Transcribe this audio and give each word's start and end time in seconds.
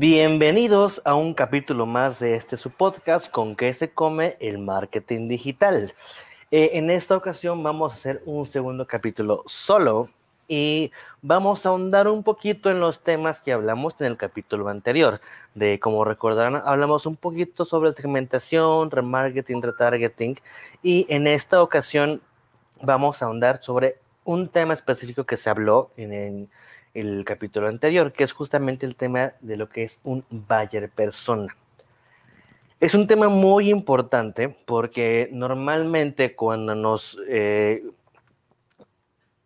Bienvenidos 0.00 1.02
a 1.04 1.14
un 1.14 1.34
capítulo 1.34 1.84
más 1.84 2.18
de 2.20 2.34
este 2.34 2.56
su 2.56 2.70
podcast 2.70 3.30
con 3.30 3.54
qué 3.54 3.74
se 3.74 3.90
come 3.90 4.38
el 4.40 4.56
marketing 4.56 5.28
digital. 5.28 5.92
Eh, 6.50 6.70
en 6.72 6.88
esta 6.88 7.14
ocasión 7.14 7.62
vamos 7.62 7.92
a 7.92 7.96
hacer 7.96 8.22
un 8.24 8.46
segundo 8.46 8.86
capítulo 8.86 9.44
solo 9.44 10.08
y 10.48 10.90
vamos 11.20 11.66
a 11.66 11.68
ahondar 11.68 12.08
un 12.08 12.22
poquito 12.22 12.70
en 12.70 12.80
los 12.80 13.00
temas 13.02 13.42
que 13.42 13.52
hablamos 13.52 14.00
en 14.00 14.06
el 14.06 14.16
capítulo 14.16 14.70
anterior. 14.70 15.20
De 15.54 15.78
como 15.78 16.02
recordarán, 16.02 16.62
hablamos 16.64 17.04
un 17.04 17.16
poquito 17.16 17.66
sobre 17.66 17.92
segmentación, 17.92 18.90
remarketing, 18.90 19.60
retargeting 19.60 20.38
y 20.82 21.04
en 21.10 21.26
esta 21.26 21.62
ocasión 21.62 22.22
vamos 22.80 23.20
a 23.20 23.26
ahondar 23.26 23.62
sobre 23.62 23.98
un 24.24 24.48
tema 24.48 24.72
específico 24.72 25.24
que 25.24 25.36
se 25.36 25.50
habló 25.50 25.90
en, 25.98 26.48
el 26.94 27.24
capítulo 27.24 27.68
anterior, 27.68 28.12
que 28.12 28.24
es 28.24 28.32
justamente 28.32 28.86
el 28.86 28.96
tema 28.96 29.32
de 29.40 29.56
lo 29.56 29.68
que 29.68 29.84
es 29.84 30.00
un 30.04 30.24
buyer 30.30 30.90
persona. 30.90 31.56
Es 32.80 32.94
un 32.94 33.06
tema 33.06 33.28
muy 33.28 33.68
importante 33.70 34.48
porque 34.48 35.28
normalmente 35.32 36.34
cuando 36.34 36.74
nos, 36.74 37.18
eh, 37.28 37.84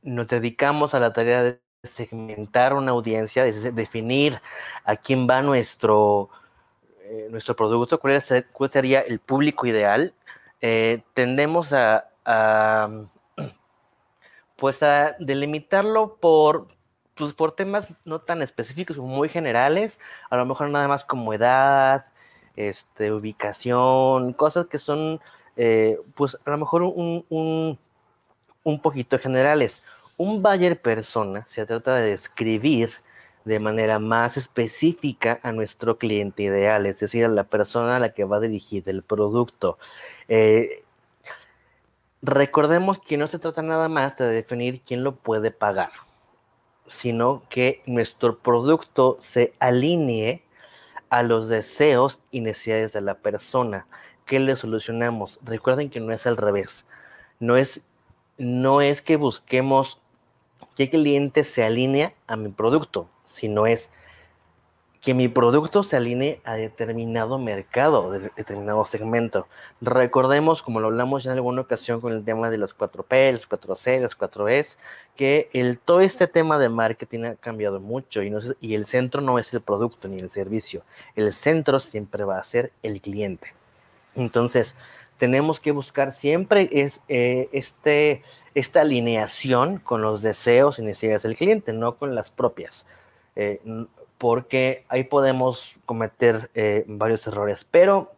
nos 0.02 0.28
dedicamos 0.28 0.94
a 0.94 1.00
la 1.00 1.12
tarea 1.12 1.42
de 1.42 1.60
segmentar 1.82 2.74
una 2.74 2.92
audiencia, 2.92 3.44
de 3.44 3.72
definir 3.72 4.40
a 4.84 4.96
quién 4.96 5.28
va 5.28 5.42
nuestro, 5.42 6.30
eh, 7.02 7.28
nuestro 7.30 7.56
producto, 7.56 7.98
cuál, 7.98 8.22
sería 8.70 9.00
el 9.00 9.18
público 9.18 9.66
ideal, 9.66 10.14
eh, 10.60 11.02
tendemos 11.12 11.72
a, 11.72 12.08
pues 14.56 14.82
a 14.82 15.16
delimitarlo 15.18 16.16
por, 16.20 16.68
pues 17.16 17.32
por 17.32 17.52
temas 17.52 17.88
no 18.04 18.20
tan 18.20 18.42
específicos, 18.42 18.98
muy 18.98 19.28
generales, 19.28 19.98
a 20.30 20.36
lo 20.36 20.46
mejor 20.46 20.70
nada 20.70 20.88
más 20.88 21.04
como 21.04 21.32
edad, 21.34 22.06
este, 22.56 23.12
ubicación, 23.12 24.32
cosas 24.32 24.66
que 24.66 24.78
son, 24.78 25.20
eh, 25.56 25.98
pues 26.14 26.38
a 26.44 26.50
lo 26.50 26.58
mejor 26.58 26.82
un, 26.82 27.24
un, 27.28 27.78
un 28.64 28.80
poquito 28.80 29.18
generales. 29.18 29.82
Un 30.16 30.42
buyer 30.42 30.80
persona 30.80 31.46
se 31.48 31.66
trata 31.66 31.96
de 31.96 32.10
describir 32.10 32.90
de 33.44 33.60
manera 33.60 33.98
más 33.98 34.36
específica 34.36 35.38
a 35.42 35.52
nuestro 35.52 35.98
cliente 35.98 36.44
ideal, 36.44 36.86
es 36.86 36.98
decir, 36.98 37.24
a 37.24 37.28
la 37.28 37.44
persona 37.44 37.96
a 37.96 37.98
la 37.98 38.14
que 38.14 38.24
va 38.24 38.38
a 38.38 38.40
dirigir 38.40 38.88
el 38.88 39.02
producto. 39.02 39.78
Eh, 40.28 40.82
recordemos 42.22 42.98
que 42.98 43.18
no 43.18 43.26
se 43.26 43.38
trata 43.38 43.62
nada 43.62 43.88
más 43.88 44.16
de 44.16 44.26
definir 44.28 44.80
quién 44.80 45.04
lo 45.04 45.16
puede 45.16 45.50
pagar, 45.50 45.90
sino 46.86 47.42
que 47.48 47.82
nuestro 47.86 48.38
producto 48.38 49.18
se 49.20 49.54
alinee 49.58 50.42
a 51.08 51.22
los 51.22 51.48
deseos 51.48 52.20
y 52.30 52.40
necesidades 52.40 52.92
de 52.92 53.00
la 53.00 53.14
persona. 53.14 53.86
¿Qué 54.26 54.40
le 54.40 54.56
solucionamos? 54.56 55.38
Recuerden 55.42 55.90
que 55.90 56.00
no 56.00 56.12
es 56.12 56.26
al 56.26 56.36
revés. 56.36 56.86
No 57.40 57.56
es, 57.56 57.82
no 58.38 58.80
es 58.80 59.02
que 59.02 59.16
busquemos 59.16 60.00
qué 60.76 60.90
cliente 60.90 61.44
se 61.44 61.64
alinea 61.64 62.14
a 62.26 62.36
mi 62.36 62.48
producto, 62.48 63.08
sino 63.24 63.66
es 63.66 63.90
que 65.04 65.12
mi 65.12 65.28
producto 65.28 65.84
se 65.84 65.96
alinee 65.96 66.40
a 66.44 66.54
determinado 66.54 67.38
mercado, 67.38 68.10
de 68.10 68.30
determinado 68.36 68.86
segmento. 68.86 69.46
Recordemos, 69.82 70.62
como 70.62 70.80
lo 70.80 70.86
hablamos 70.86 71.26
en 71.26 71.32
alguna 71.32 71.60
ocasión 71.60 72.00
con 72.00 72.14
el 72.14 72.24
tema 72.24 72.48
de 72.48 72.56
los 72.56 72.74
4P, 72.74 73.32
los 73.32 73.46
4C, 73.46 74.00
los 74.00 74.18
4Es, 74.18 74.78
que 75.14 75.78
todo 75.84 76.00
este 76.00 76.26
tema 76.26 76.58
de 76.58 76.70
marketing 76.70 77.24
ha 77.24 77.34
cambiado 77.34 77.80
mucho 77.80 78.22
y, 78.22 78.74
el 78.74 78.86
centro 78.86 79.20
no 79.20 79.38
es 79.38 79.52
el 79.52 79.60
producto 79.60 80.08
ni 80.08 80.16
el 80.16 80.30
servicio. 80.30 80.82
El 81.16 81.34
centro 81.34 81.80
siempre 81.80 82.24
va 82.24 82.38
a 82.38 82.44
ser 82.44 82.72
el 82.82 83.02
cliente. 83.02 83.52
Entonces, 84.14 84.74
tenemos 85.18 85.60
que 85.60 85.72
buscar 85.72 86.12
siempre 86.12 86.70
eh, 86.72 87.48
este, 87.52 88.22
esta 88.54 88.80
alineación 88.80 89.80
con 89.80 90.00
los 90.00 90.22
deseos 90.22 90.78
y 90.78 90.82
necesidades 90.82 91.24
del 91.24 91.36
cliente, 91.36 91.74
no 91.74 91.96
con 91.96 92.14
las 92.14 92.30
propias. 92.30 92.86
Eh, 93.36 93.60
porque 94.18 94.84
ahí 94.88 95.04
podemos 95.04 95.74
cometer 95.86 96.50
eh, 96.54 96.84
varios 96.86 97.26
errores. 97.26 97.66
Pero 97.70 98.12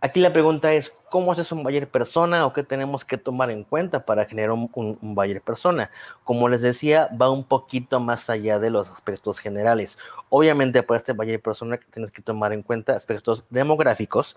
aquí 0.00 0.20
la 0.20 0.32
pregunta 0.32 0.72
es, 0.72 0.92
¿cómo 1.10 1.32
es 1.32 1.52
un 1.52 1.62
buyer 1.62 1.88
persona 1.88 2.46
o 2.46 2.52
qué 2.52 2.62
tenemos 2.62 3.04
que 3.04 3.18
tomar 3.18 3.50
en 3.50 3.64
cuenta 3.64 4.04
para 4.04 4.24
generar 4.24 4.52
un, 4.52 4.70
un, 4.74 5.14
buyer 5.14 5.40
persona? 5.40 5.90
Como 6.24 6.48
les 6.48 6.62
decía, 6.62 7.08
va 7.20 7.30
un 7.30 7.44
poquito 7.44 8.00
más 8.00 8.30
allá 8.30 8.58
de 8.58 8.70
los 8.70 8.88
aspectos 8.88 9.38
generales. 9.38 9.98
Obviamente 10.28 10.82
para 10.82 10.98
este 10.98 11.12
buyer 11.12 11.40
persona 11.40 11.78
tienes 11.90 12.12
que 12.12 12.22
tomar 12.22 12.52
en 12.52 12.62
cuenta 12.62 12.96
aspectos 12.96 13.44
demográficos, 13.50 14.36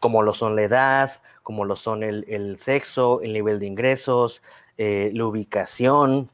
como 0.00 0.22
lo 0.22 0.34
son 0.34 0.56
la 0.56 0.62
edad, 0.62 1.20
como 1.42 1.64
lo 1.64 1.76
son 1.76 2.02
el, 2.02 2.58
sexo, 2.58 3.20
el 3.22 3.32
nivel 3.32 3.58
de 3.58 3.66
ingresos, 3.66 4.42
eh, 4.76 5.10
la 5.14 5.24
ubicación, 5.24 6.30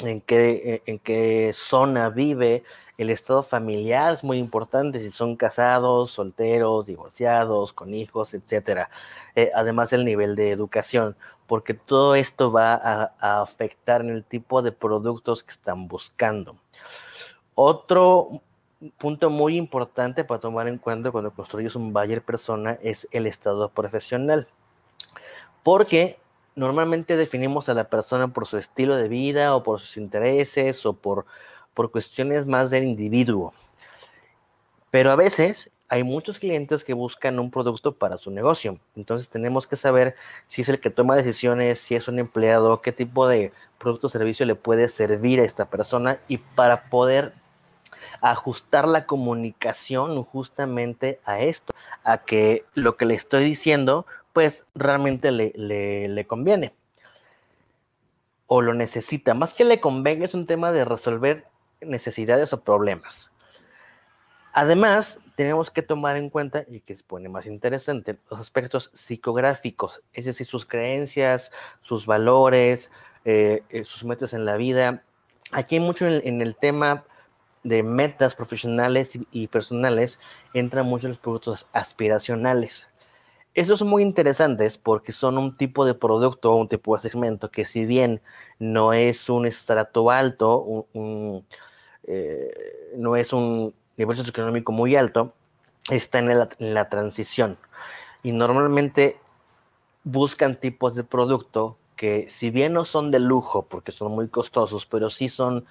en 0.00 0.20
qué, 0.20 0.82
en 0.86 0.98
qué 0.98 1.52
zona 1.54 2.08
vive, 2.10 2.64
el 2.98 3.10
estado 3.10 3.44
familiar 3.44 4.12
es 4.12 4.24
muy 4.24 4.38
importante, 4.38 5.00
si 5.00 5.10
son 5.10 5.36
casados, 5.36 6.10
solteros, 6.10 6.86
divorciados, 6.86 7.72
con 7.72 7.94
hijos, 7.94 8.34
etcétera. 8.34 8.90
Eh, 9.36 9.52
además 9.54 9.92
el 9.92 10.04
nivel 10.04 10.34
de 10.34 10.50
educación, 10.50 11.16
porque 11.46 11.74
todo 11.74 12.16
esto 12.16 12.50
va 12.50 12.74
a, 12.74 13.40
afectar 13.40 14.00
en 14.00 14.10
el 14.10 14.24
tipo 14.24 14.62
de 14.62 14.72
productos 14.72 15.44
que 15.44 15.52
están 15.52 15.86
buscando. 15.86 16.56
Otro 17.54 18.42
punto 18.98 19.30
muy 19.30 19.56
importante 19.56 20.24
para 20.24 20.40
tomar 20.40 20.66
en 20.66 20.78
cuenta 20.78 21.12
cuando 21.12 21.30
construyes 21.32 21.76
un 21.76 21.92
buyer 21.92 22.22
persona 22.22 22.78
es 22.82 23.06
el 23.12 23.28
estado 23.28 23.68
profesional. 23.68 24.48
Porque 25.62 26.18
normalmente 26.58 27.16
definimos 27.16 27.68
a 27.68 27.74
la 27.74 27.88
persona 27.88 28.28
por 28.28 28.46
su 28.46 28.58
estilo 28.58 28.96
de 28.96 29.08
vida 29.08 29.54
o 29.54 29.62
por 29.62 29.80
sus 29.80 29.96
intereses 29.96 30.84
o 30.84 30.92
por, 30.92 31.24
por 31.72 31.92
cuestiones 31.92 32.46
más 32.46 32.70
del 32.70 32.84
individuo. 32.84 33.54
Pero 34.90 35.12
a 35.12 35.16
veces 35.16 35.70
hay 35.88 36.02
muchos 36.02 36.38
clientes 36.40 36.82
que 36.82 36.94
buscan 36.94 37.38
un 37.38 37.52
producto 37.52 37.92
para 37.92 38.18
su 38.18 38.32
negocio. 38.32 38.78
Entonces 38.96 39.28
tenemos 39.28 39.68
que 39.68 39.76
saber 39.76 40.16
si 40.48 40.62
es 40.62 40.68
el 40.68 40.80
que 40.80 40.90
toma 40.90 41.14
decisiones, 41.14 41.78
si 41.78 41.94
es 41.94 42.08
un 42.08 42.18
empleado, 42.18 42.82
qué 42.82 42.92
tipo 42.92 43.28
de 43.28 43.52
producto 43.78 44.08
o 44.08 44.10
servicio 44.10 44.44
le 44.44 44.56
puede 44.56 44.88
servir 44.88 45.40
a 45.40 45.44
esta 45.44 45.66
persona 45.66 46.18
y 46.26 46.38
para 46.38 46.90
poder 46.90 47.32
ajustar 48.20 48.88
la 48.88 49.06
comunicación 49.06 50.22
justamente 50.24 51.20
a 51.24 51.40
esto, 51.40 51.72
a 52.02 52.18
que 52.18 52.64
lo 52.74 52.96
que 52.96 53.06
le 53.06 53.14
estoy 53.14 53.44
diciendo 53.44 54.06
pues 54.38 54.64
realmente 54.72 55.32
le, 55.32 55.52
le, 55.56 56.26
conviene 56.28 56.72
o 58.46 58.62
lo 58.62 58.72
necesita. 58.72 59.34
Más 59.34 59.52
que 59.52 59.64
le 59.64 59.80
convenga 59.80 60.26
es 60.26 60.32
un 60.32 60.46
tema 60.46 60.70
de 60.70 60.84
resolver 60.84 61.48
necesidades 61.80 62.52
o 62.52 62.60
problemas. 62.60 63.32
Además, 64.52 65.18
tenemos 65.34 65.72
que 65.72 65.82
tomar 65.82 66.16
en 66.16 66.30
cuenta, 66.30 66.64
y 66.68 66.78
que 66.82 66.94
se 66.94 67.02
pone 67.02 67.28
más 67.28 67.46
interesante, 67.46 68.16
los 68.30 68.38
aspectos 68.38 68.92
psicográficos, 68.94 70.04
es 70.12 70.26
decir, 70.26 70.46
sus 70.46 70.64
creencias, 70.64 71.50
sus 71.82 72.06
valores, 72.06 72.92
eh, 73.24 73.64
eh, 73.70 73.84
sus 73.84 74.04
metas 74.04 74.34
en 74.34 74.44
la 74.44 74.56
vida. 74.56 75.02
Aquí 75.50 75.74
hay 75.74 75.80
mucho 75.80 76.06
en 76.06 76.42
el, 76.42 76.54
tema 76.54 77.02
de 77.64 77.82
metas 77.82 78.36
profesionales 78.36 79.16
y, 79.16 79.26
y 79.32 79.48
personales, 79.48 80.20
entran 80.54 80.86
mucho 80.86 81.08
los 81.08 81.18
productos 81.18 81.66
aspiracionales. 81.72 82.87
Estos 83.58 83.80
son 83.80 83.88
muy 83.88 84.04
interesantes 84.04 84.78
porque 84.78 85.10
son 85.10 85.36
un 85.36 85.56
tipo 85.56 85.84
de 85.84 85.94
producto 85.94 86.54
un 86.54 86.68
tipo 86.68 86.94
de 86.94 87.02
segmento 87.02 87.50
que 87.50 87.64
si 87.64 87.86
bien 87.86 88.20
no 88.60 88.92
es 88.92 89.28
un 89.28 89.46
estrato 89.46 90.12
alto, 90.12 90.86
eh, 92.06 92.92
no 92.96 93.16
es 93.16 93.32
un 93.32 93.74
nivel 93.96 94.16
socioeconómico 94.16 94.70
muy 94.70 94.94
alto, 94.94 95.32
está 95.90 96.20
en 96.20 96.38
la, 96.38 96.48
en 96.60 96.72
la 96.72 96.88
transición. 96.88 97.58
Y 98.22 98.30
normalmente 98.30 99.18
buscan 100.04 100.54
tipos 100.54 100.94
de 100.94 101.02
producto 101.02 101.78
que 101.96 102.30
si 102.30 102.50
bien 102.50 102.74
no 102.74 102.84
son 102.84 103.10
de 103.10 103.18
lujo 103.18 103.62
porque 103.64 103.90
son 103.90 104.12
muy 104.12 104.28
costosos, 104.28 104.86
pero 104.86 105.10
sí 105.10 105.28
son 105.28 105.66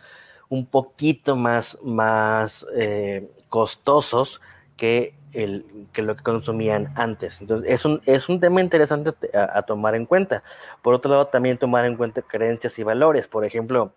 un 0.50 0.66
poquito 0.66 1.38
más, 1.38 1.78
más 1.82 2.66
eh, 2.76 3.32
costosos 3.48 4.42
que 4.76 5.17
el, 5.34 5.66
que 5.94 6.02
lo 6.02 6.16
que 6.16 6.24
consumían 6.24 6.92
antes. 6.96 7.42
Entonces, 7.42 7.70
es 7.70 7.86
un, 7.86 8.02
es 8.06 8.30
un 8.30 8.40
tema 8.40 8.62
interesante 8.62 9.12
a, 9.34 9.62
tomar 9.64 9.96
en 9.96 10.06
cuenta. 10.06 10.44
Por 10.82 10.94
otro 10.94 11.12
lado, 11.12 11.28
también 11.28 11.58
tomar 11.58 11.86
en 11.86 11.96
cuenta 11.96 12.22
creencias 12.22 12.78
y 12.80 12.84
valores. 12.84 13.28
Por 13.28 13.46
ejemplo, 13.46 13.94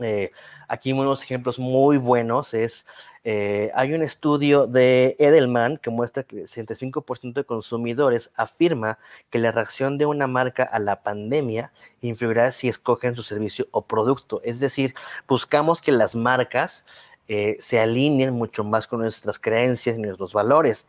eh, 0.00 0.32
aquí 0.68 0.92
unos 0.92 1.22
ejemplos 1.22 1.58
muy 1.58 1.96
buenos 1.98 2.54
es, 2.54 2.86
eh, 3.22 3.70
hay 3.74 3.92
un 3.92 4.02
estudio 4.02 4.66
de 4.66 5.14
Edelman 5.18 5.76
que 5.76 5.90
muestra 5.90 6.22
que 6.22 6.42
el 6.42 6.48
65% 6.48 7.34
de 7.34 7.44
consumidores 7.44 8.30
afirma 8.34 8.98
que 9.28 9.38
la 9.38 9.52
reacción 9.52 9.98
de 9.98 10.06
una 10.06 10.26
marca 10.26 10.62
a 10.62 10.78
la 10.78 11.02
pandemia 11.02 11.72
influirá 12.00 12.50
si 12.50 12.68
escogen 12.68 13.14
su 13.14 13.22
servicio 13.22 13.66
o 13.72 13.82
producto. 13.82 14.40
Es 14.42 14.58
decir, 14.60 14.94
buscamos 15.28 15.82
que 15.82 15.92
las 15.92 16.16
marcas 16.16 16.84
eh, 17.32 17.56
se 17.60 17.78
alineen 17.78 18.34
mucho 18.34 18.64
más 18.64 18.88
con 18.88 19.02
nuestras 19.02 19.38
creencias 19.38 19.96
y 19.96 20.00
nuestros 20.00 20.32
valores. 20.34 20.88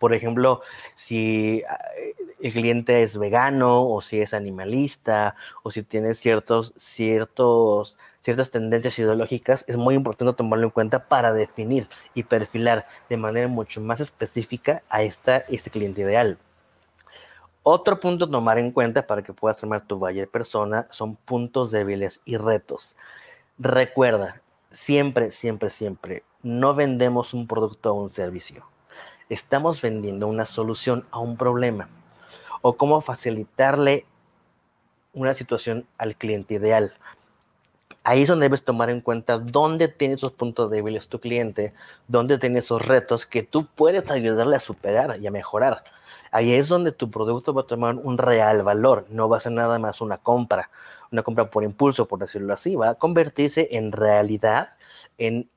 Por 0.00 0.12
ejemplo, 0.12 0.62
si 0.96 1.62
eh, 1.96 2.14
el 2.40 2.52
cliente 2.52 3.04
es 3.04 3.16
vegano 3.16 3.88
o 3.88 4.00
si 4.00 4.20
es 4.20 4.34
animalista 4.34 5.36
o 5.62 5.70
si 5.70 5.84
tiene 5.84 6.14
ciertos, 6.14 6.74
ciertos, 6.76 7.96
ciertas 8.20 8.50
tendencias 8.50 8.98
ideológicas, 8.98 9.64
es 9.68 9.76
muy 9.76 9.94
importante 9.94 10.34
tomarlo 10.34 10.66
en 10.66 10.70
cuenta 10.72 11.06
para 11.06 11.32
definir 11.32 11.88
y 12.14 12.24
perfilar 12.24 12.88
de 13.08 13.16
manera 13.16 13.46
mucho 13.46 13.80
más 13.80 14.00
específica 14.00 14.82
a 14.88 15.04
esta, 15.04 15.36
este 15.36 15.70
cliente 15.70 16.00
ideal. 16.00 16.36
Otro 17.62 18.00
punto 18.00 18.24
a 18.24 18.30
tomar 18.30 18.58
en 18.58 18.72
cuenta 18.72 19.06
para 19.06 19.22
que 19.22 19.32
puedas 19.32 19.58
tomar 19.58 19.86
tu 19.86 20.00
buyer 20.00 20.28
persona 20.28 20.88
son 20.90 21.14
puntos 21.14 21.70
débiles 21.70 22.20
y 22.24 22.38
retos. 22.38 22.96
Recuerda, 23.56 24.42
siempre, 24.70 25.30
siempre, 25.30 25.70
siempre, 25.70 26.22
no 26.42 26.74
vendemos 26.74 27.34
un 27.34 27.46
producto 27.46 27.92
o 27.92 28.02
un 28.02 28.10
servicio. 28.10 28.64
Estamos 29.28 29.80
vendiendo 29.80 30.26
una 30.26 30.44
solución 30.44 31.06
a 31.10 31.18
un 31.18 31.36
problema 31.36 31.88
o 32.62 32.76
cómo 32.76 33.00
facilitarle 33.00 34.04
una 35.12 35.34
situación 35.34 35.86
al 35.98 36.16
cliente 36.16 36.54
ideal. 36.54 36.94
Ahí 38.02 38.22
es 38.22 38.28
donde 38.28 38.46
debes 38.46 38.64
tomar 38.64 38.88
en 38.88 39.02
cuenta 39.02 39.38
dónde 39.38 39.88
tiene 39.88 40.14
esos 40.14 40.32
puntos 40.32 40.70
débiles 40.70 41.08
tu 41.08 41.20
cliente, 41.20 41.74
dónde 42.08 42.38
tiene 42.38 42.60
esos 42.60 42.86
retos 42.86 43.26
que 43.26 43.42
tú 43.42 43.66
puedes 43.66 44.10
ayudarle 44.10 44.56
a 44.56 44.60
superar 44.60 45.18
y 45.20 45.26
a 45.26 45.30
mejorar. 45.30 45.84
Ahí 46.30 46.52
es 46.52 46.68
donde 46.68 46.92
tu 46.92 47.10
producto 47.10 47.52
va 47.52 47.62
a 47.62 47.66
tomar 47.66 47.96
un 47.96 48.16
real 48.16 48.62
valor, 48.62 49.06
no 49.10 49.28
va 49.28 49.36
a 49.36 49.40
ser 49.40 49.52
nada 49.52 49.78
más 49.78 50.00
una 50.00 50.16
compra, 50.16 50.70
una 51.12 51.22
compra 51.22 51.50
por 51.50 51.62
impulso, 51.62 52.06
por 52.06 52.20
decirlo 52.20 52.54
así, 52.54 52.74
va 52.74 52.90
a 52.90 52.94
convertirse 52.94 53.68
en 53.72 53.92
realidad 53.92 54.70
en, 55.18 55.50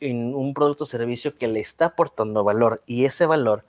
un 0.00 0.54
producto 0.54 0.84
o 0.84 0.86
servicio 0.86 1.36
que 1.36 1.48
le 1.48 1.60
está 1.60 1.86
aportando 1.86 2.44
valor 2.44 2.82
y 2.86 3.04
ese 3.04 3.26
valor 3.26 3.64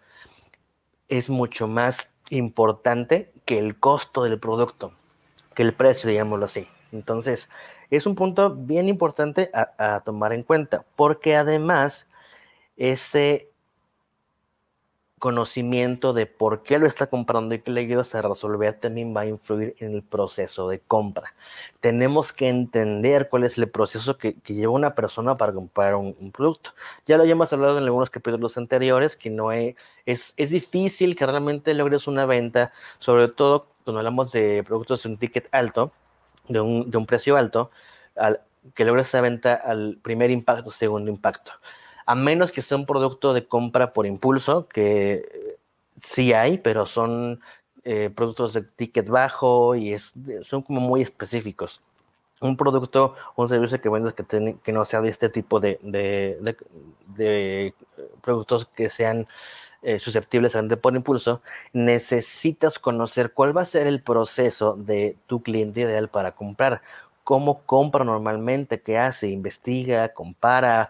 es 1.10 1.30
mucho 1.30 1.68
más 1.68 2.08
importante 2.30 3.34
que 3.46 3.60
el 3.60 3.80
costo 3.80 4.24
del 4.24 4.40
producto, 4.40 4.94
que 5.54 5.64
el 5.64 5.74
precio, 5.74 6.10
digámoslo 6.10 6.46
así. 6.46 6.68
Entonces, 6.94 7.50
es 7.90 8.06
un 8.06 8.16
punto 8.16 8.56
bien 8.56 8.88
importante 8.88 9.50
a, 9.54 10.02
tomar 10.06 10.34
en 10.34 10.44
cuenta, 10.44 10.86
porque 10.96 11.36
además 11.36 12.08
ese 12.78 13.50
conocimiento 15.20 16.12
de 16.12 16.26
por 16.26 16.64
qué 16.64 16.78
lo 16.80 16.86
está 16.86 17.08
comprando 17.08 17.56
y 17.56 17.60
qué 17.60 17.72
le 17.72 17.82
ayudas 17.82 18.14
a 18.14 18.22
resolver 18.22 18.78
también 18.80 19.16
va 19.16 19.22
a 19.22 19.26
influir 19.26 19.74
en 19.80 19.96
el 19.96 20.04
proceso 20.04 20.68
de 20.68 20.82
compra. 20.82 21.34
Tenemos 21.80 22.34
que 22.34 22.50
entender 22.50 23.30
cuál 23.30 23.46
es 23.46 23.58
el 23.58 23.70
proceso 23.70 24.18
que, 24.18 24.36
lleva 24.46 24.74
una 24.74 24.96
persona 24.96 25.38
para 25.38 25.54
comprar 25.54 25.96
un, 25.96 26.32
producto. 26.34 26.72
Ya 27.06 27.16
lo 27.16 27.24
habíamos 27.24 27.54
hablado 27.54 27.78
en 27.78 27.86
algunos 27.86 28.10
capítulos 28.10 28.58
anteriores, 28.58 29.16
que 29.16 29.30
no 29.30 29.54
es, 29.54 29.76
es, 30.06 30.34
es 30.36 30.50
difícil 30.50 31.16
que 31.16 31.26
realmente 31.26 31.74
logres 31.74 32.08
una 32.08 32.26
venta, 32.26 32.74
sobre 33.00 33.30
todo 33.30 33.68
cuando 33.86 34.00
hablamos 34.00 34.32
de 34.32 34.64
productos 34.66 35.04
de 35.04 35.10
un 35.10 35.18
ticket 35.18 35.48
alto, 35.52 35.94
de 36.48 36.62
un, 36.62 36.90
de 36.90 36.98
un 36.98 37.06
precio 37.06 37.38
alto, 37.38 37.72
al, 38.16 38.42
que 38.74 38.86
logres 38.86 39.08
esa 39.08 39.22
venta 39.22 39.54
al 39.54 39.98
primer 40.02 40.32
impacto, 40.32 40.72
segundo 40.72 41.12
impacto. 41.12 41.54
A 42.06 42.16
menos 42.16 42.52
que 42.52 42.62
sea 42.62 42.78
un 42.78 42.86
producto 42.86 43.34
de 43.34 43.48
compra 43.48 43.94
por 43.94 44.06
impulso, 44.06 44.68
que 44.68 45.58
sí 46.02 46.34
hay, 46.34 46.58
pero 46.58 46.86
son 46.86 47.42
eh, 47.84 48.10
productos 48.14 48.54
de 48.54 48.62
ticket 48.62 49.08
bajo 49.08 49.76
y 49.76 49.94
es, 49.94 50.14
son 50.44 50.62
como 50.62 50.82
muy 50.82 51.02
específicos. 51.02 51.82
Un 52.44 52.58
producto 52.58 53.16
un 53.36 53.50
servicio 53.50 53.80
que 53.82 53.90
vendes 53.90 54.14
que, 54.14 54.56
que 54.62 54.74
no 54.74 54.86
sea 54.86 55.02
de 55.02 55.10
este 55.10 55.30
tipo 55.30 55.60
de, 55.60 55.80
de, 55.82 56.56
de, 57.16 57.74
productos 58.22 58.66
que 58.66 58.90
sean 58.90 59.28
eh, 59.82 60.00
susceptibles 60.00 60.56
a 60.56 60.64
por 60.78 60.96
impulso, 60.96 61.42
necesitas 61.74 62.80
conocer 62.80 63.34
cuál 63.34 63.56
va 63.56 63.62
a 63.62 63.66
ser 63.66 63.88
el 63.88 64.02
proceso 64.02 64.76
de 64.76 65.18
tu 65.28 65.42
cliente 65.42 65.82
ideal 65.82 66.10
para 66.10 66.34
comprar. 66.34 66.82
Cómo 67.24 67.62
compra 67.66 68.04
normalmente, 68.04 68.82
qué 68.82 68.98
hace, 68.98 69.30
investiga, 69.30 70.14
compara, 70.14 70.90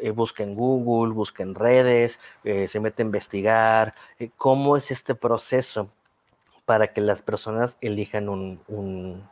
eh, 0.00 0.10
busca 0.10 0.42
en 0.42 0.56
Google, 0.56 1.14
busca 1.14 1.44
en 1.44 1.54
redes, 1.54 2.18
eh, 2.42 2.66
se 2.66 2.80
mete 2.80 3.02
a 3.02 3.06
investigar, 3.06 3.94
eh, 4.18 4.30
cómo 4.36 4.76
es 4.76 4.90
este 4.90 5.14
proceso 5.14 5.88
para 6.64 6.92
que 6.92 7.00
las 7.00 7.22
personas 7.22 7.76
elijan 7.80 8.28
un, 8.28 8.60
un, 8.68 9.28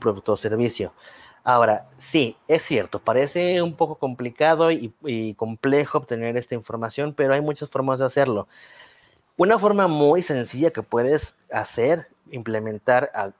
producto 0.00 0.32
o 0.32 0.36
servicio. 0.36 0.92
Ahora, 1.44 1.88
sí, 1.98 2.36
es 2.48 2.62
cierto, 2.62 2.98
parece 3.00 3.60
un 3.60 3.74
poco 3.74 3.96
complicado 3.96 4.70
y, 4.70 5.34
complejo 5.36 5.98
obtener 5.98 6.36
esta 6.36 6.54
información, 6.54 7.12
pero 7.12 7.34
hay 7.34 7.42
muchas 7.42 7.68
formas 7.68 7.98
de 7.98 8.06
hacerlo. 8.06 8.48
Una 9.36 9.58
forma 9.58 9.86
muy 9.88 10.22
sencilla 10.22 10.70
que 10.70 10.82
puedes 10.82 11.36
hacer, 11.52 12.08
implementar 12.30 13.34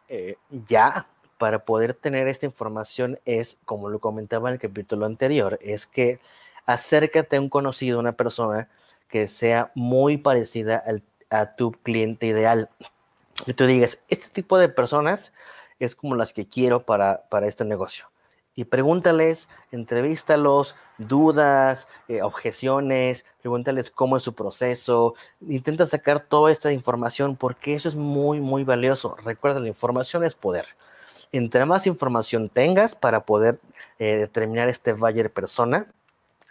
ya 0.67 1.07
para 1.39 1.65
poder 1.65 1.95
tener 1.95 2.29
esta 2.29 2.47
información 2.47 3.19
es, 3.25 3.57
como 3.65 3.89
lo 3.89 3.99
comentaba 4.01 4.49
en 4.51 4.55
el 4.55 4.61
capítulo 4.61 5.07
anterior, 5.07 5.59
es 5.63 5.87
que 5.87 6.21
acércate 6.67 7.37
a 7.37 7.41
un 7.41 7.49
conocido, 7.49 7.99
una 7.99 8.13
persona 8.13 8.69
que 9.09 9.29
sea 9.29 9.71
muy 9.75 10.17
parecida 10.17 10.83
a 11.31 11.57
tu 11.57 11.73
cliente 11.73 12.27
ideal. 12.27 12.69
Y 13.47 13.55
tú 13.55 13.67
digas, 13.67 13.99
este 14.09 14.29
tipo 14.29 14.59
de 14.59 14.69
personas 14.69 15.33
es 15.79 15.95
como 15.95 16.15
las 16.15 16.33
que 16.33 16.49
quiero 16.49 16.85
para, 16.85 17.29
para 17.29 17.47
este 17.47 17.65
negocio. 17.65 18.07
Y 18.57 18.65
pregúntales, 18.65 19.49
entrevístalos, 19.73 20.77
dudas, 20.99 21.89
eh, 22.07 22.23
objeciones, 22.23 23.27
pregúntales 23.43 23.91
cómo 23.91 24.17
es 24.17 24.23
su 24.23 24.35
proceso, 24.35 25.15
intenta 25.41 25.87
sacar 25.87 26.21
toda 26.21 26.53
esta 26.53 26.73
información 26.73 27.37
porque 27.37 27.75
eso 27.75 27.89
es 27.89 27.97
muy, 27.97 28.41
muy 28.41 28.63
valioso. 28.63 29.17
Recuerda, 29.25 29.59
la 29.59 29.69
información 29.69 30.25
es 30.25 30.37
poder 30.37 30.67
entre 31.37 31.65
más 31.65 31.87
información 31.87 32.49
tengas 32.49 32.95
para 32.95 33.25
poder 33.25 33.59
eh, 33.99 34.17
determinar 34.17 34.69
este 34.69 34.93
buyer 34.93 35.33
persona, 35.33 35.93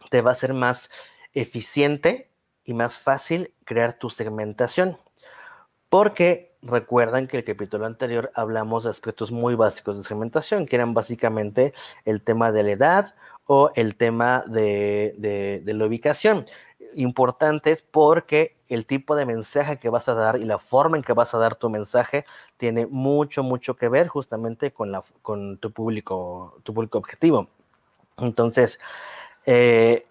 te 0.10 0.22
va 0.22 0.32
a 0.32 0.36
ser 0.36 0.54
más 0.54 0.90
eficiente 1.34 2.30
y 2.66 2.74
más 2.74 2.98
fácil 2.98 3.54
crear 3.64 3.94
tu 3.94 4.10
segmentación. 4.10 4.98
Porque 5.90 6.53
recuerdan 6.64 7.28
que 7.28 7.38
el 7.38 7.44
capítulo 7.44 7.86
anterior 7.86 8.32
hablamos 8.36 8.86
de 8.86 8.90
aspectos 8.90 9.32
muy 9.32 9.56
básicos 9.56 9.98
de 9.98 10.04
segmentación, 10.04 10.66
que 10.66 10.76
eran 10.76 10.94
básicamente 10.94 11.74
el 12.06 12.22
tema 12.22 12.52
de 12.52 12.64
la 12.64 12.72
edad 12.72 13.16
o 13.46 13.72
el 13.76 13.96
tema 13.96 14.44
de 14.48 15.62
la 15.66 15.86
ubicación 15.86 16.46
importantes 16.96 17.82
porque 17.82 18.56
el 18.70 18.86
tipo 18.86 19.16
de 19.16 19.26
mensaje 19.26 19.78
que 19.78 19.90
vas 19.90 20.08
a 20.10 20.14
dar 20.14 20.38
y 20.38 20.46
la 20.46 20.58
forma 20.58 20.98
en 20.98 21.04
que 21.04 21.14
vas 21.14 21.34
a 21.34 21.38
dar 21.38 21.56
tu 21.56 21.70
mensaje 21.70 22.26
tiene 22.58 22.88
mucho, 22.88 23.44
mucho 23.44 23.76
que 23.76 23.90
ver 23.90 24.08
justamente 24.08 24.72
con, 24.72 25.58
tu, 25.58 25.72
público, 25.72 26.60
tu 26.64 26.74
público 26.74 26.98
objetivo. 26.98 27.50
Entonces, 28.18 28.80
eh, 29.46 30.06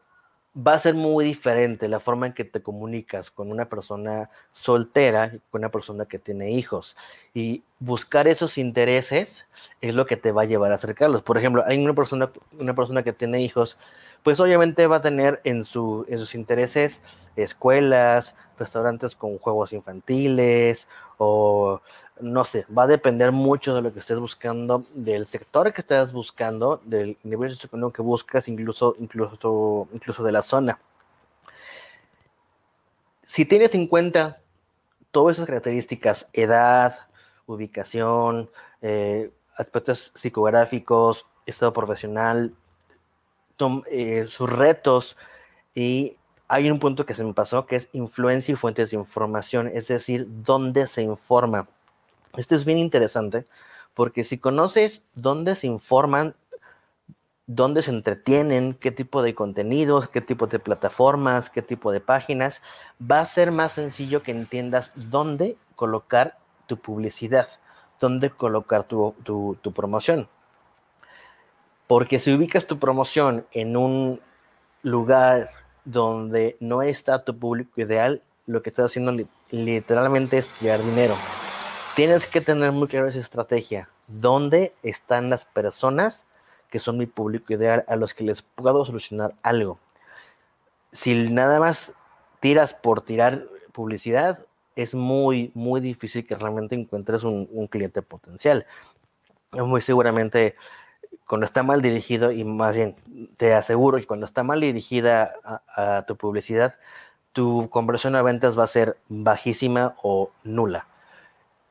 va 0.54 0.74
a 0.74 0.78
ser 0.78 0.94
muy 0.94 1.24
diferente 1.24 1.88
la 1.88 2.00
forma 2.00 2.26
en 2.26 2.34
que 2.34 2.44
te 2.44 2.62
comunicas 2.62 3.30
con 3.30 3.50
una 3.50 3.68
persona 3.68 4.30
soltera, 4.52 5.30
con 5.50 5.60
una 5.60 5.70
persona 5.70 6.06
que 6.06 6.18
tiene 6.18 6.50
hijos. 6.50 6.96
Y 7.32 7.62
buscar 7.84 8.28
esos 8.28 8.58
intereses 8.58 9.46
es 9.80 9.94
lo 9.94 10.06
que 10.06 10.16
te 10.16 10.30
va 10.30 10.42
a 10.42 10.44
llevar 10.44 10.70
a 10.70 10.76
acercarlos. 10.76 11.22
Por 11.22 11.36
ejemplo, 11.36 11.64
hay 11.66 11.82
una 11.82 11.94
persona, 11.94 12.30
una 12.58 12.74
persona 12.74 13.02
que 13.02 13.12
tiene 13.12 13.42
hijos, 13.42 13.76
pues 14.22 14.38
obviamente 14.38 14.86
va 14.86 14.96
a 14.96 15.02
tener 15.02 15.40
en, 15.42 15.64
su, 15.64 16.06
en 16.08 16.20
sus 16.20 16.36
intereses 16.36 17.02
escuelas, 17.34 18.36
restaurantes 18.56 19.16
con 19.16 19.38
juegos 19.38 19.72
infantiles 19.72 20.86
o 21.18 21.80
no 22.20 22.44
sé, 22.44 22.66
va 22.66 22.84
a 22.84 22.86
depender 22.86 23.32
mucho 23.32 23.74
de 23.74 23.82
lo 23.82 23.92
que 23.92 23.98
estés 23.98 24.20
buscando, 24.20 24.84
del 24.94 25.26
sector 25.26 25.72
que 25.72 25.80
estés 25.80 26.12
buscando, 26.12 26.80
del 26.84 27.16
nivel 27.24 27.58
económico 27.60 27.96
que 27.96 28.02
buscas, 28.02 28.46
incluso, 28.46 28.94
incluso, 29.00 29.88
incluso 29.92 30.22
de 30.22 30.32
la 30.32 30.42
zona. 30.42 30.78
Si 33.26 33.44
tienes 33.44 33.74
en 33.74 33.88
cuenta 33.88 34.40
todas 35.10 35.36
esas 35.36 35.46
características, 35.46 36.28
edad, 36.32 37.08
ubicación, 37.46 38.50
eh, 38.80 39.30
aspectos 39.56 40.12
psicográficos, 40.14 41.26
estado 41.46 41.72
profesional, 41.72 42.54
eh, 43.90 44.26
sus 44.28 44.50
retos 44.50 45.16
y 45.74 46.16
hay 46.48 46.70
un 46.70 46.80
punto 46.80 47.06
que 47.06 47.14
se 47.14 47.24
me 47.24 47.32
pasó 47.32 47.66
que 47.66 47.76
es 47.76 47.88
influencia 47.92 48.52
y 48.52 48.56
fuentes 48.56 48.90
de 48.90 48.96
información, 48.96 49.70
es 49.72 49.88
decir, 49.88 50.26
dónde 50.28 50.86
se 50.86 51.02
informa. 51.02 51.68
Esto 52.36 52.54
es 52.54 52.64
bien 52.64 52.78
interesante 52.78 53.46
porque 53.94 54.24
si 54.24 54.38
conoces 54.38 55.04
dónde 55.14 55.54
se 55.54 55.66
informan, 55.66 56.34
dónde 57.46 57.82
se 57.82 57.90
entretienen, 57.90 58.74
qué 58.74 58.90
tipo 58.90 59.22
de 59.22 59.34
contenidos, 59.34 60.08
qué 60.08 60.20
tipo 60.20 60.46
de 60.46 60.58
plataformas, 60.58 61.50
qué 61.50 61.62
tipo 61.62 61.92
de 61.92 62.00
páginas, 62.00 62.60
va 63.00 63.20
a 63.20 63.24
ser 63.26 63.52
más 63.52 63.72
sencillo 63.72 64.22
que 64.22 64.30
entiendas 64.32 64.90
dónde 64.94 65.56
colocar 65.76 66.38
tu 66.72 66.76
publicidad, 66.78 67.48
dónde 68.00 68.30
colocar 68.30 68.84
tu, 68.84 69.14
tu 69.62 69.72
promoción. 69.72 70.28
Porque 71.86 72.18
si 72.18 72.34
ubicas 72.34 72.66
tu 72.66 72.78
promoción 72.78 73.46
en 73.52 73.76
un, 73.76 74.20
lugar 74.82 75.50
donde 75.84 76.56
no 76.60 76.82
está 76.82 77.24
tu 77.24 77.38
público 77.38 77.80
ideal, 77.80 78.22
lo 78.46 78.62
que 78.62 78.70
estás 78.70 78.86
haciendo 78.86 79.14
literalmente 79.50 80.38
es 80.38 80.48
tirar 80.58 80.82
dinero. 80.82 81.16
Tienes 81.94 82.26
que 82.26 82.40
tener 82.40 82.72
muy 82.72 82.88
claro 82.88 83.08
esa 83.08 83.18
estrategia. 83.18 83.88
¿Dónde 84.08 84.74
están 84.82 85.30
las 85.30 85.44
personas 85.44 86.24
que 86.70 86.78
son 86.78 86.98
mi 86.98 87.06
público 87.06 87.52
ideal 87.52 87.84
a 87.86 87.96
los 87.96 88.14
que 88.14 88.24
les 88.24 88.42
puedo 88.42 88.84
solucionar 88.84 89.34
algo? 89.42 89.78
Si 90.92 91.30
nada 91.30 91.60
más 91.60 91.94
tiras 92.40 92.74
por 92.74 93.02
tirar 93.02 93.46
publicidad, 93.72 94.44
es 94.76 94.94
muy, 94.94 95.50
muy 95.54 95.80
difícil 95.80 96.26
que 96.26 96.34
realmente 96.34 96.74
encuentres 96.74 97.24
un, 97.24 97.66
cliente 97.68 98.02
potencial. 98.02 98.66
Muy 99.52 99.82
seguramente 99.82 100.56
cuando 101.26 101.44
está 101.46 101.62
mal 101.62 101.82
dirigido, 101.82 102.32
y 102.32 102.44
más 102.44 102.74
bien 102.74 102.96
te 103.36 103.54
aseguro 103.54 103.98
que 103.98 104.06
cuando 104.06 104.26
está 104.26 104.42
mal 104.42 104.60
dirigida 104.60 105.32
a, 105.76 106.04
tu 106.06 106.16
publicidad, 106.16 106.76
tu 107.32 107.68
conversión 107.70 108.16
a 108.16 108.22
ventas 108.22 108.58
va 108.58 108.64
a 108.64 108.66
ser 108.66 108.98
bajísima 109.08 109.96
o 110.02 110.30
nula. 110.44 110.86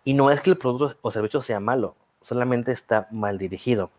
Y 0.03 0.13
no 0.15 0.31
es 0.31 0.41
que 0.41 0.49
el 0.49 0.57
producto 0.57 0.97
o 1.01 1.11
servicio 1.11 1.41
sea 1.41 1.59
malo, 1.59 1.95
solamente 2.21 2.71
está 2.71 3.07
mal 3.11 3.37
dirigido. 3.37 3.91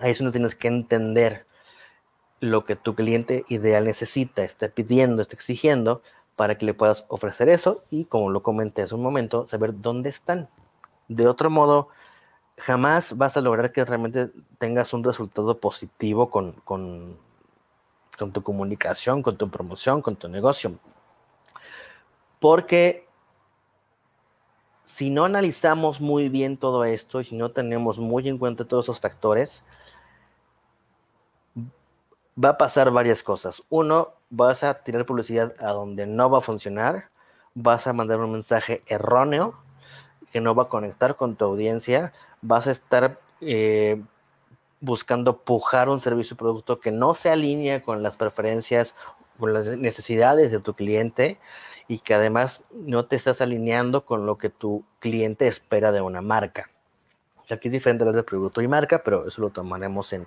Ahí 0.00 0.10
es 0.10 0.18
donde 0.18 0.32
tienes 0.32 0.54
que 0.54 0.68
entender 0.68 1.46
lo 2.40 2.64
que 2.64 2.76
tu 2.76 2.94
cliente 2.94 3.44
ideal 3.48 3.84
necesita, 3.84 4.44
está 4.44 4.68
pidiendo, 4.68 5.22
está 5.22 5.34
exigiendo, 5.34 6.02
para 6.36 6.56
que 6.56 6.66
le 6.66 6.74
puedas 6.74 7.04
ofrecer 7.08 7.48
eso 7.48 7.82
y, 7.90 8.04
como 8.06 8.30
lo 8.30 8.42
comenté 8.42 8.82
hace 8.82 8.94
un 8.94 9.02
momento, 9.02 9.46
saber 9.46 9.80
dónde 9.80 10.08
están. 10.08 10.48
De 11.08 11.26
otro 11.26 11.50
modo, 11.50 11.88
jamás 12.56 13.16
vas 13.16 13.36
a 13.36 13.40
lograr 13.40 13.72
que 13.72 13.84
realmente 13.84 14.30
tengas 14.58 14.92
un 14.92 15.04
resultado 15.04 15.58
positivo 15.58 16.30
con, 16.30 16.52
con, 16.64 17.18
tu 18.32 18.42
comunicación, 18.42 19.22
con 19.22 19.36
tu 19.36 19.50
promoción, 19.50 20.02
con 20.02 20.16
tu 20.16 20.28
negocio. 20.28 20.78
Porque 22.40 23.06
si 24.84 25.10
no 25.10 25.24
analizamos 25.24 26.00
muy 26.00 26.28
bien 26.28 26.56
todo 26.56 26.84
esto 26.84 27.20
y 27.20 27.24
si 27.24 27.36
no 27.36 27.50
tenemos 27.50 27.98
muy 27.98 28.28
en 28.28 28.38
cuenta 28.38 28.64
todos 28.64 28.86
esos 28.86 29.00
factores, 29.00 29.64
va 32.42 32.50
a 32.50 32.58
pasar 32.58 32.90
varias 32.90 33.22
cosas. 33.22 33.62
Uno, 33.68 34.14
vas 34.36 34.64
a 34.64 34.74
tirar 34.74 35.06
publicidad 35.06 35.54
a 35.60 35.72
donde 35.72 36.06
no 36.06 36.28
va 36.28 36.38
a 36.38 36.40
funcionar, 36.40 37.10
vas 37.54 37.86
a 37.86 37.92
mandar 37.92 38.20
un 38.20 38.32
mensaje 38.32 38.82
erróneo 38.86 39.54
que 40.32 40.40
no 40.40 40.54
va 40.54 40.64
a 40.64 40.68
conectar 40.68 41.14
con 41.16 41.36
tu 41.36 41.44
audiencia, 41.44 42.12
vas 42.42 42.66
a 42.66 42.72
estar 42.72 43.20
eh, 43.40 44.02
buscando 44.80 45.38
pujar 45.38 45.88
un 45.88 46.00
servicio 46.00 46.34
o 46.34 46.38
producto 46.38 46.80
que 46.80 46.90
no 46.90 47.14
se 47.14 47.30
alinea 47.30 47.82
con 47.82 48.02
las 48.02 48.16
preferencias, 48.16 48.96
con 49.38 49.54
las 49.54 49.68
necesidades 49.78 50.50
de 50.50 50.58
tu 50.58 50.74
cliente 50.74 51.38
y 51.86 52.00
que 52.00 52.14
además 52.14 52.64
no 52.72 53.06
te 53.06 53.14
estás 53.14 53.40
alineando 53.40 54.04
con 54.04 54.26
lo 54.26 54.36
que 54.36 54.50
tu 54.50 54.84
cliente 54.98 55.46
espera 55.46 55.92
de 55.92 56.00
una 56.00 56.22
marca. 56.22 56.73
Aquí 57.50 57.68
es 57.68 57.72
diferente 57.72 58.02
hablar 58.02 58.16
de 58.16 58.22
producto 58.22 58.62
y 58.62 58.68
marca, 58.68 59.02
pero 59.04 59.28
eso 59.28 59.42
lo 59.42 59.50
tomaremos 59.50 60.12
en, 60.12 60.26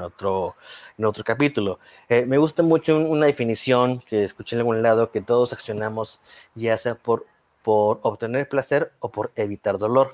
otro, 0.00 0.56
en 0.96 1.04
otro 1.04 1.22
capítulo. 1.22 1.78
Eh, 2.08 2.24
me 2.24 2.38
gusta 2.38 2.62
mucho 2.62 2.96
una 2.96 3.26
definición 3.26 4.00
que 4.00 4.24
escuché 4.24 4.56
en 4.56 4.60
algún 4.60 4.82
lado, 4.82 5.10
que 5.10 5.20
todos 5.20 5.52
accionamos 5.52 6.20
ya 6.54 6.76
sea 6.76 6.94
por, 6.94 7.26
por 7.62 8.00
obtener 8.02 8.48
placer 8.48 8.92
o 9.00 9.10
por 9.10 9.32
evitar 9.36 9.76
dolor. 9.76 10.12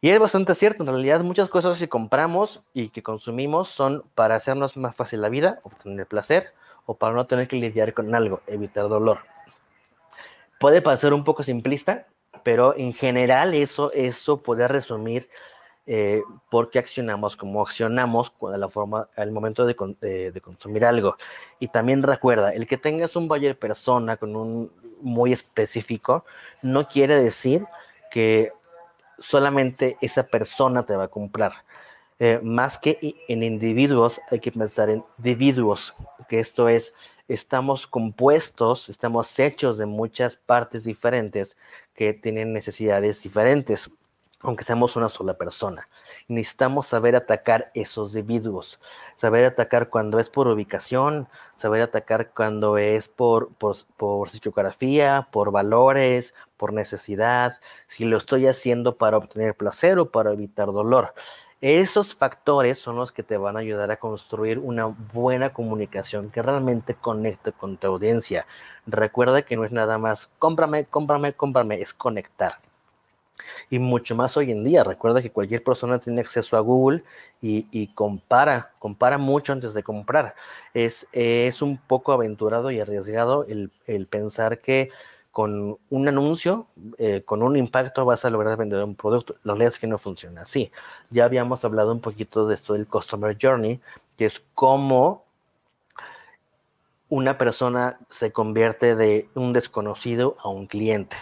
Y 0.00 0.10
es 0.10 0.18
bastante 0.20 0.54
cierto, 0.54 0.84
en 0.84 0.90
realidad 0.90 1.22
muchas 1.22 1.50
cosas 1.50 1.78
que 1.78 1.88
compramos 1.88 2.62
y 2.72 2.90
que 2.90 3.02
consumimos 3.02 3.68
son 3.68 4.04
para 4.14 4.36
hacernos 4.36 4.76
más 4.76 4.94
fácil 4.94 5.20
la 5.20 5.28
vida, 5.28 5.60
obtener 5.64 6.06
placer, 6.06 6.54
o 6.86 6.94
para 6.94 7.14
no 7.14 7.26
tener 7.26 7.48
que 7.48 7.56
lidiar 7.56 7.92
con 7.92 8.14
algo, 8.14 8.40
evitar 8.46 8.88
dolor. 8.88 9.18
Puede 10.58 10.80
parecer 10.80 11.12
un 11.12 11.22
poco 11.24 11.42
simplista, 11.42 12.06
pero 12.48 12.74
en 12.78 12.94
general 12.94 13.52
eso, 13.52 13.92
eso 13.92 14.38
puede 14.38 14.66
resumir 14.68 15.28
eh, 15.86 16.22
por 16.50 16.70
qué 16.70 16.78
accionamos 16.78 17.36
como 17.36 17.60
accionamos 17.60 18.32
la 18.40 18.70
forma, 18.70 19.10
al 19.16 19.32
momento 19.32 19.66
de, 19.66 19.76
de, 20.32 20.40
consumir 20.40 20.86
algo. 20.86 21.18
Y 21.58 21.68
también 21.68 22.02
recuerda, 22.02 22.54
el 22.54 22.66
que 22.66 22.78
tengas 22.78 23.16
un 23.16 23.28
buyer 23.28 23.58
persona 23.58 24.16
con 24.16 24.34
un 24.34 24.72
muy 25.02 25.34
específico 25.34 26.24
no 26.62 26.88
quiere 26.88 27.22
decir 27.22 27.66
que 28.10 28.50
solamente 29.18 29.98
esa 30.00 30.22
persona 30.22 30.86
te 30.86 30.96
va 30.96 31.04
a 31.04 31.08
comprar. 31.08 31.52
Eh, 32.20 32.40
más 32.42 32.78
que 32.78 32.98
en 33.28 33.42
individuos, 33.44 34.20
hay 34.30 34.40
que 34.40 34.50
pensar 34.50 34.90
en 34.90 35.04
individuos, 35.18 35.94
que 36.28 36.40
esto 36.40 36.68
es, 36.68 36.92
estamos 37.28 37.86
compuestos, 37.86 38.88
estamos 38.88 39.38
hechos 39.38 39.78
de 39.78 39.86
muchas 39.86 40.36
partes 40.36 40.82
diferentes 40.82 41.56
que 41.94 42.14
tienen 42.14 42.52
necesidades 42.52 43.22
diferentes, 43.22 43.90
aunque 44.40 44.64
seamos 44.64 44.96
una 44.96 45.08
sola 45.08 45.34
persona. 45.34 45.88
Necesitamos 46.26 46.88
saber 46.88 47.14
atacar 47.14 47.70
esos 47.74 48.14
individuos, 48.16 48.80
saber 49.16 49.44
atacar 49.44 49.88
cuando 49.88 50.18
es 50.18 50.28
por 50.28 50.48
ubicación, 50.48 51.28
saber 51.56 51.82
atacar 51.82 52.30
cuando 52.30 52.78
es 52.78 53.08
por, 53.08 53.52
por, 53.54 53.76
por 53.96 54.28
por 55.30 55.50
valores, 55.52 56.34
por 56.56 56.72
necesidad, 56.72 57.60
si 57.86 58.04
lo 58.04 58.16
estoy 58.16 58.48
haciendo 58.48 58.96
para 58.96 59.18
obtener 59.18 59.54
placer 59.54 59.98
o 59.98 60.10
para 60.10 60.32
evitar 60.32 60.66
dolor. 60.66 61.14
Esos 61.60 62.14
factores 62.14 62.78
son 62.78 62.94
los 62.94 63.10
que 63.10 63.24
te 63.24 63.36
van 63.36 63.56
a 63.56 63.60
ayudar 63.60 63.90
a 63.90 63.96
construir 63.96 64.60
una 64.60 64.86
buena 64.86 65.52
comunicación 65.52 66.30
que 66.30 66.40
realmente 66.40 66.94
conecte 66.94 67.50
con 67.50 67.76
tu 67.76 67.88
audiencia. 67.88 68.46
Recuerda 68.86 69.42
que 69.42 69.56
no 69.56 69.64
es 69.64 69.72
nada 69.72 69.98
más 69.98 70.30
cómprame, 70.38 70.84
cómprame, 70.84 71.32
cómprame, 71.32 71.80
es 71.80 71.92
conectar. 71.92 72.60
Y 73.70 73.80
mucho 73.80 74.14
más 74.14 74.36
hoy 74.36 74.52
en 74.52 74.62
día. 74.62 74.84
Recuerda 74.84 75.20
que 75.20 75.32
cualquier 75.32 75.64
persona 75.64 75.98
tiene 75.98 76.20
acceso 76.20 76.56
a 76.56 76.60
Google 76.60 77.02
y, 77.42 77.88
compara, 77.88 78.70
compara 78.78 79.18
mucho 79.18 79.52
antes 79.52 79.74
de 79.74 79.82
comprar. 79.82 80.36
Es, 80.74 81.08
es 81.10 81.60
un 81.60 81.76
poco 81.76 82.12
aventurado 82.12 82.70
y 82.70 82.78
arriesgado 82.78 83.44
el, 83.48 83.72
el 83.86 84.06
pensar 84.06 84.60
que 84.60 84.90
con 85.38 85.78
un 85.90 86.08
anuncio, 86.08 86.66
eh, 86.98 87.22
con 87.24 87.44
un 87.44 87.56
impacto 87.56 88.04
vas 88.04 88.24
a 88.24 88.30
lograr 88.30 88.56
vender 88.56 88.82
un 88.82 88.96
producto. 88.96 89.36
La 89.44 89.52
realidad 89.52 89.74
es 89.74 89.78
que 89.78 89.86
no 89.86 89.96
funciona 89.96 90.42
así. 90.42 90.72
Ya 91.10 91.26
habíamos 91.26 91.64
hablado 91.64 91.92
un 91.92 92.00
poquito 92.00 92.48
de 92.48 92.56
esto 92.56 92.72
del 92.72 92.88
Customer 92.88 93.36
Journey, 93.40 93.80
que 94.16 94.24
es 94.24 94.40
cómo 94.56 95.22
una 97.08 97.38
persona 97.38 98.00
se 98.10 98.32
convierte 98.32 98.96
de 98.96 99.28
un 99.36 99.52
desconocido 99.52 100.36
a 100.42 100.48
un 100.48 100.66
cliente. 100.66 101.16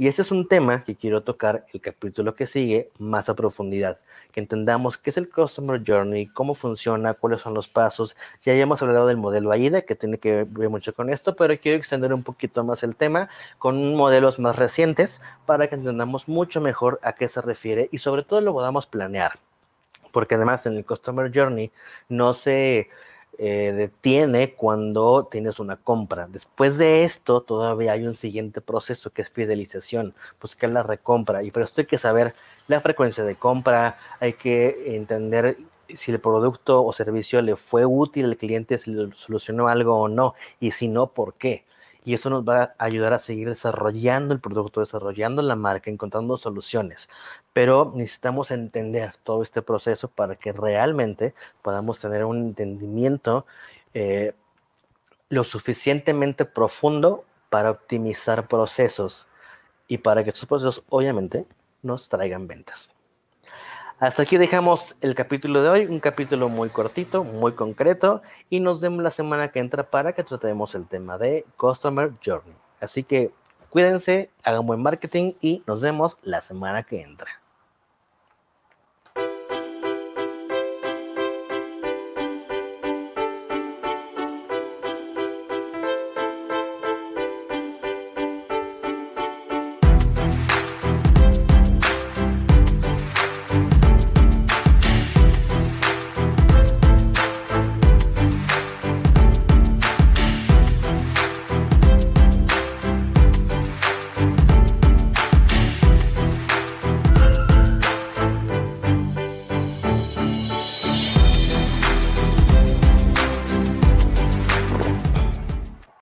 Y 0.00 0.06
ese 0.06 0.22
es 0.22 0.30
un 0.30 0.46
tema 0.46 0.84
que 0.84 0.94
quiero 0.94 1.24
tocar 1.24 1.66
el 1.74 1.80
capítulo 1.80 2.36
que 2.36 2.46
sigue 2.46 2.88
más 3.00 3.28
a 3.28 3.34
profundidad, 3.34 3.98
que 4.30 4.38
entendamos 4.38 4.96
qué 4.96 5.10
es 5.10 5.16
el 5.16 5.28
Customer 5.28 5.82
Journey, 5.84 6.28
cómo 6.28 6.54
funciona, 6.54 7.14
cuáles 7.14 7.40
son 7.40 7.52
los 7.52 7.66
pasos. 7.66 8.14
Ya 8.40 8.54
hemos 8.54 8.80
hablado 8.80 9.08
del 9.08 9.16
modelo 9.16 9.50
AIDA, 9.50 9.82
que 9.82 9.96
tiene 9.96 10.18
que 10.18 10.46
ver 10.48 10.70
mucho 10.70 10.94
con 10.94 11.10
esto, 11.10 11.34
pero 11.34 11.58
quiero 11.58 11.76
extender 11.76 12.14
un 12.14 12.22
poquito 12.22 12.62
más 12.62 12.84
el 12.84 12.94
tema 12.94 13.28
con 13.58 13.96
modelos 13.96 14.38
más 14.38 14.54
recientes 14.54 15.20
para 15.46 15.66
que 15.66 15.74
entendamos 15.74 16.28
mucho 16.28 16.60
mejor 16.60 17.00
a 17.02 17.14
qué 17.14 17.26
se 17.26 17.42
refiere 17.42 17.88
y 17.90 17.98
sobre 17.98 18.22
todo 18.22 18.40
lo 18.40 18.52
podamos 18.52 18.86
planear. 18.86 19.32
Porque 20.12 20.36
además 20.36 20.64
en 20.66 20.76
el 20.76 20.86
Customer 20.86 21.28
Journey 21.34 21.72
no 22.08 22.34
se 22.34 22.88
eh, 23.38 23.72
detiene 23.72 24.54
cuando 24.54 25.28
tienes 25.30 25.60
una 25.60 25.76
compra. 25.76 26.26
Después 26.26 26.76
de 26.76 27.04
esto, 27.04 27.40
todavía 27.40 27.92
hay 27.92 28.04
un 28.06 28.14
siguiente 28.14 28.60
proceso 28.60 29.10
que 29.10 29.22
es 29.22 29.30
fidelización, 29.30 30.14
buscar 30.40 30.70
la 30.70 30.82
recompra. 30.82 31.44
Y 31.44 31.50
por 31.52 31.62
esto 31.62 31.80
hay 31.80 31.86
que 31.86 31.98
saber 31.98 32.34
la 32.66 32.80
frecuencia 32.80 33.24
de 33.24 33.36
compra, 33.36 33.96
hay 34.20 34.32
que 34.34 34.96
entender 34.96 35.56
si 35.94 36.10
el 36.10 36.20
producto 36.20 36.84
o 36.84 36.92
servicio 36.92 37.40
le 37.40 37.56
fue 37.56 37.86
útil 37.86 38.26
al 38.26 38.36
cliente, 38.36 38.76
si 38.76 38.90
le 38.90 39.10
solucionó 39.14 39.68
algo 39.68 39.94
o 40.00 40.08
no, 40.08 40.34
y 40.60 40.72
si 40.72 40.88
no, 40.88 41.06
por 41.06 41.34
qué 41.34 41.64
y 42.04 42.14
eso 42.14 42.30
nos 42.30 42.44
va 42.44 42.74
a 42.78 42.84
ayudar 42.84 43.12
a 43.12 43.18
seguir 43.18 43.48
desarrollando 43.48 44.34
el 44.34 44.40
producto, 44.40 44.80
desarrollando 44.80 45.42
la 45.42 45.56
marca, 45.56 45.90
encontrando 45.90 46.36
soluciones. 46.36 47.08
Pero 47.52 47.92
necesitamos 47.94 48.50
entender 48.50 49.14
todo 49.22 49.42
este 49.42 49.62
proceso 49.62 50.08
para 50.08 50.36
que 50.36 50.52
realmente 50.52 51.34
podamos 51.62 51.98
tener 51.98 52.24
un 52.24 52.38
entendimiento 52.38 53.46
eh, 53.94 54.34
lo 55.28 55.44
suficientemente 55.44 56.44
profundo 56.44 57.24
para 57.50 57.70
optimizar 57.70 58.48
procesos 58.48 59.26
y 59.86 59.98
para 59.98 60.24
que 60.24 60.30
estos 60.30 60.46
procesos 60.46 60.84
obviamente 60.88 61.46
nos 61.82 62.08
traigan 62.08 62.46
ventas. 62.46 62.90
Hasta 64.00 64.22
aquí 64.22 64.36
dejamos 64.36 64.94
el 65.00 65.16
capítulo 65.16 65.60
de 65.60 65.70
hoy, 65.70 65.86
un 65.86 65.98
capítulo 65.98 66.48
muy 66.48 66.68
cortito, 66.68 67.24
muy 67.24 67.54
concreto, 67.54 68.22
y 68.48 68.60
nos 68.60 68.80
vemos 68.80 69.02
la 69.02 69.10
semana 69.10 69.50
que 69.50 69.58
entra 69.58 69.90
para 69.90 70.12
que 70.12 70.22
tratemos 70.22 70.76
el 70.76 70.86
tema 70.86 71.18
de 71.18 71.44
Customer 71.56 72.12
Journey. 72.24 72.54
Así 72.80 73.02
que 73.02 73.32
cuídense, 73.70 74.30
hagan 74.44 74.64
buen 74.68 74.80
marketing 74.80 75.32
y 75.40 75.64
nos 75.66 75.82
vemos 75.82 76.16
la 76.22 76.42
semana 76.42 76.84
que 76.84 77.02
entra. 77.02 77.28